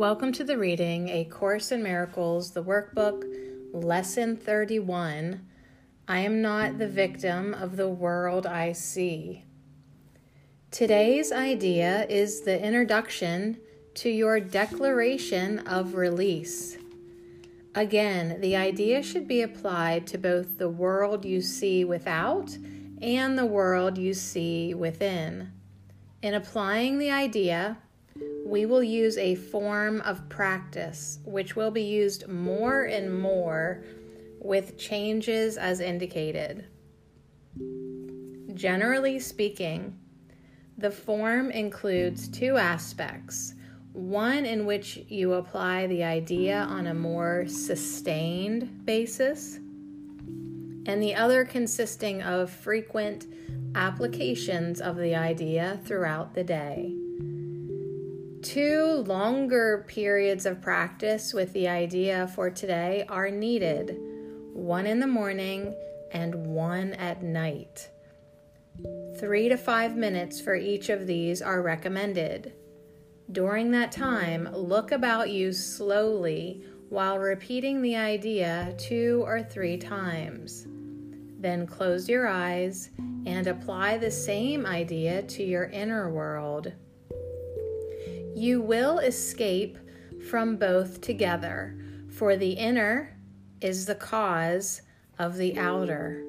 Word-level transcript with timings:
Welcome 0.00 0.32
to 0.32 0.44
the 0.44 0.56
reading 0.56 1.10
A 1.10 1.24
Course 1.24 1.70
in 1.70 1.82
Miracles, 1.82 2.52
the 2.52 2.64
workbook, 2.64 3.22
Lesson 3.74 4.34
31. 4.34 5.46
I 6.08 6.20
am 6.20 6.40
not 6.40 6.78
the 6.78 6.88
victim 6.88 7.52
of 7.52 7.76
the 7.76 7.90
world 7.90 8.46
I 8.46 8.72
see. 8.72 9.44
Today's 10.70 11.30
idea 11.32 12.06
is 12.08 12.40
the 12.40 12.64
introduction 12.64 13.60
to 13.96 14.08
your 14.08 14.40
declaration 14.40 15.58
of 15.66 15.94
release. 15.94 16.78
Again, 17.74 18.40
the 18.40 18.56
idea 18.56 19.02
should 19.02 19.28
be 19.28 19.42
applied 19.42 20.06
to 20.06 20.16
both 20.16 20.56
the 20.56 20.70
world 20.70 21.26
you 21.26 21.42
see 21.42 21.84
without 21.84 22.56
and 23.02 23.36
the 23.36 23.44
world 23.44 23.98
you 23.98 24.14
see 24.14 24.72
within. 24.72 25.52
In 26.22 26.32
applying 26.32 26.96
the 26.96 27.10
idea, 27.10 27.76
we 28.44 28.66
will 28.66 28.82
use 28.82 29.16
a 29.16 29.34
form 29.34 30.00
of 30.02 30.28
practice 30.28 31.20
which 31.24 31.56
will 31.56 31.70
be 31.70 31.82
used 31.82 32.28
more 32.28 32.82
and 32.82 33.20
more 33.20 33.84
with 34.40 34.76
changes 34.76 35.56
as 35.56 35.80
indicated. 35.80 36.66
Generally 38.54 39.20
speaking, 39.20 39.96
the 40.78 40.90
form 40.90 41.50
includes 41.50 42.28
two 42.28 42.56
aspects 42.56 43.54
one 43.92 44.46
in 44.46 44.66
which 44.66 44.98
you 45.08 45.34
apply 45.34 45.86
the 45.88 46.04
idea 46.04 46.58
on 46.58 46.86
a 46.86 46.94
more 46.94 47.44
sustained 47.48 48.86
basis, 48.86 49.56
and 50.86 51.02
the 51.02 51.14
other 51.14 51.44
consisting 51.44 52.22
of 52.22 52.50
frequent 52.50 53.26
applications 53.74 54.80
of 54.80 54.96
the 54.96 55.14
idea 55.14 55.80
throughout 55.84 56.34
the 56.34 56.44
day. 56.44 56.94
Two 58.42 59.04
longer 59.06 59.84
periods 59.86 60.46
of 60.46 60.62
practice 60.62 61.34
with 61.34 61.52
the 61.52 61.68
idea 61.68 62.26
for 62.34 62.48
today 62.48 63.04
are 63.06 63.30
needed 63.30 63.98
one 64.54 64.86
in 64.86 64.98
the 64.98 65.06
morning 65.06 65.74
and 66.12 66.46
one 66.46 66.94
at 66.94 67.22
night. 67.22 67.90
Three 69.18 69.50
to 69.50 69.58
five 69.58 69.94
minutes 69.94 70.40
for 70.40 70.54
each 70.54 70.88
of 70.88 71.06
these 71.06 71.42
are 71.42 71.60
recommended. 71.60 72.54
During 73.30 73.70
that 73.72 73.92
time, 73.92 74.48
look 74.54 74.90
about 74.90 75.28
you 75.28 75.52
slowly 75.52 76.64
while 76.88 77.18
repeating 77.18 77.82
the 77.82 77.96
idea 77.96 78.74
two 78.78 79.22
or 79.26 79.42
three 79.42 79.76
times. 79.76 80.66
Then 81.38 81.66
close 81.66 82.08
your 82.08 82.26
eyes 82.26 82.88
and 83.26 83.46
apply 83.46 83.98
the 83.98 84.10
same 84.10 84.64
idea 84.64 85.22
to 85.24 85.42
your 85.42 85.64
inner 85.64 86.10
world. 86.10 86.72
You 88.40 88.62
will 88.62 89.00
escape 89.00 89.76
from 90.30 90.56
both 90.56 91.02
together, 91.02 91.78
for 92.08 92.36
the 92.36 92.52
inner 92.52 93.14
is 93.60 93.84
the 93.84 93.94
cause 93.94 94.80
of 95.18 95.36
the 95.36 95.58
outer. 95.58 96.24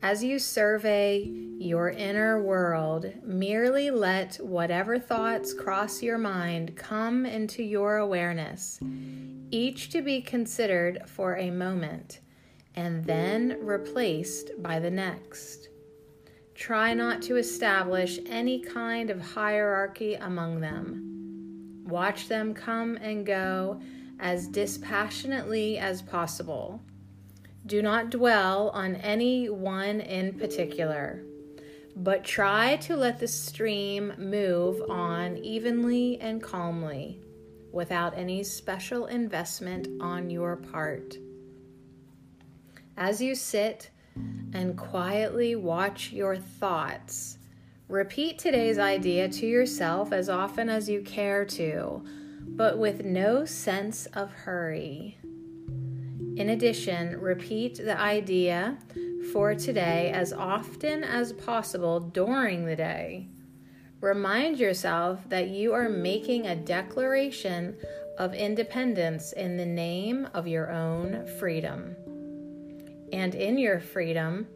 As 0.00 0.24
you 0.24 0.38
survey 0.38 1.24
your 1.58 1.90
inner 1.90 2.42
world, 2.42 3.12
merely 3.22 3.90
let 3.90 4.36
whatever 4.36 4.98
thoughts 4.98 5.52
cross 5.52 6.02
your 6.02 6.16
mind 6.16 6.74
come 6.74 7.26
into 7.26 7.62
your 7.62 7.98
awareness, 7.98 8.80
each 9.50 9.90
to 9.90 10.00
be 10.00 10.22
considered 10.22 11.02
for 11.04 11.36
a 11.36 11.50
moment 11.50 12.20
and 12.76 13.04
then 13.04 13.58
replaced 13.60 14.52
by 14.62 14.78
the 14.78 14.90
next. 14.90 15.68
Try 16.60 16.92
not 16.92 17.22
to 17.22 17.36
establish 17.36 18.20
any 18.26 18.60
kind 18.60 19.08
of 19.08 19.18
hierarchy 19.18 20.16
among 20.16 20.60
them. 20.60 21.82
Watch 21.88 22.28
them 22.28 22.52
come 22.52 22.96
and 22.96 23.24
go 23.24 23.80
as 24.18 24.46
dispassionately 24.46 25.78
as 25.78 26.02
possible. 26.02 26.82
Do 27.64 27.80
not 27.80 28.10
dwell 28.10 28.68
on 28.74 28.96
any 28.96 29.48
one 29.48 30.00
in 30.00 30.38
particular, 30.38 31.24
but 31.96 32.24
try 32.24 32.76
to 32.82 32.94
let 32.94 33.18
the 33.18 33.26
stream 33.26 34.12
move 34.18 34.82
on 34.90 35.38
evenly 35.38 36.20
and 36.20 36.42
calmly 36.42 37.22
without 37.72 38.18
any 38.18 38.44
special 38.44 39.06
investment 39.06 39.88
on 40.02 40.28
your 40.28 40.56
part. 40.56 41.16
As 42.98 43.22
you 43.22 43.34
sit, 43.34 43.88
and 44.52 44.76
quietly 44.76 45.54
watch 45.54 46.12
your 46.12 46.36
thoughts. 46.36 47.38
Repeat 47.88 48.38
today's 48.38 48.78
idea 48.78 49.28
to 49.28 49.46
yourself 49.46 50.12
as 50.12 50.28
often 50.28 50.68
as 50.68 50.88
you 50.88 51.02
care 51.02 51.44
to, 51.44 52.04
but 52.46 52.78
with 52.78 53.04
no 53.04 53.44
sense 53.44 54.06
of 54.06 54.30
hurry. 54.30 55.18
In 56.36 56.50
addition, 56.50 57.20
repeat 57.20 57.76
the 57.76 57.98
idea 57.98 58.78
for 59.32 59.54
today 59.54 60.10
as 60.12 60.32
often 60.32 61.04
as 61.04 61.32
possible 61.32 62.00
during 62.00 62.64
the 62.64 62.76
day. 62.76 63.28
Remind 64.00 64.58
yourself 64.58 65.28
that 65.28 65.48
you 65.48 65.74
are 65.74 65.88
making 65.88 66.46
a 66.46 66.56
declaration 66.56 67.76
of 68.18 68.34
independence 68.34 69.32
in 69.32 69.56
the 69.56 69.66
name 69.66 70.28
of 70.32 70.46
your 70.46 70.70
own 70.70 71.26
freedom 71.38 71.96
and 73.12 73.34
in 73.34 73.58
your 73.58 73.80
freedom 73.80 74.46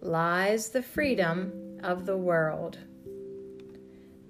lies 0.00 0.70
the 0.70 0.82
freedom 0.82 1.78
of 1.82 2.06
the 2.06 2.16
world. 2.16 2.78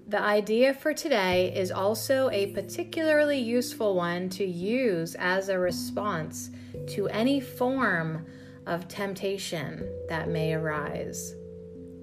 The 0.07 0.21
idea 0.21 0.73
for 0.73 0.93
today 0.93 1.53
is 1.55 1.71
also 1.71 2.29
a 2.31 2.47
particularly 2.47 3.39
useful 3.39 3.95
one 3.95 4.27
to 4.31 4.45
use 4.45 5.15
as 5.15 5.47
a 5.47 5.57
response 5.57 6.49
to 6.87 7.07
any 7.07 7.39
form 7.39 8.25
of 8.65 8.87
temptation 8.89 9.87
that 10.09 10.27
may 10.27 10.53
arise. 10.53 11.33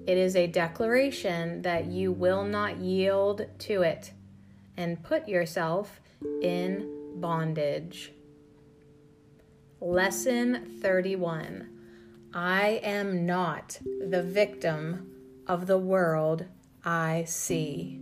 It 0.07 0.17
is 0.17 0.35
a 0.35 0.47
declaration 0.47 1.61
that 1.61 1.85
you 1.85 2.11
will 2.11 2.43
not 2.43 2.77
yield 2.77 3.45
to 3.59 3.83
it 3.83 4.11
and 4.75 5.03
put 5.03 5.27
yourself 5.27 6.01
in 6.41 6.89
bondage. 7.17 8.11
Lesson 9.81 10.77
31 10.81 11.69
I 12.33 12.81
am 12.83 13.25
not 13.25 13.79
the 13.83 14.21
victim 14.21 15.09
of 15.47 15.67
the 15.67 15.77
world 15.77 16.45
I 16.83 17.23
see. 17.25 18.01